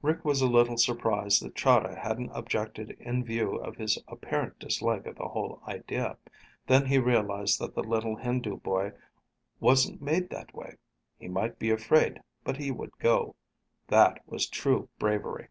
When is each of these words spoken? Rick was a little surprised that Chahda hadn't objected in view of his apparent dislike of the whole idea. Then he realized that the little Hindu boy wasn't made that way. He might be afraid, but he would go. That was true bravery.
Rick 0.00 0.24
was 0.24 0.40
a 0.40 0.48
little 0.48 0.78
surprised 0.78 1.44
that 1.44 1.54
Chahda 1.54 1.96
hadn't 1.98 2.30
objected 2.30 2.92
in 2.98 3.22
view 3.22 3.56
of 3.56 3.76
his 3.76 3.98
apparent 4.08 4.58
dislike 4.58 5.04
of 5.04 5.16
the 5.16 5.28
whole 5.28 5.60
idea. 5.68 6.16
Then 6.66 6.86
he 6.86 6.96
realized 6.96 7.60
that 7.60 7.74
the 7.74 7.82
little 7.82 8.16
Hindu 8.16 8.56
boy 8.56 8.92
wasn't 9.60 10.00
made 10.00 10.30
that 10.30 10.54
way. 10.54 10.76
He 11.18 11.28
might 11.28 11.58
be 11.58 11.68
afraid, 11.68 12.22
but 12.42 12.56
he 12.56 12.70
would 12.70 12.96
go. 12.98 13.36
That 13.88 14.26
was 14.26 14.48
true 14.48 14.88
bravery. 14.98 15.48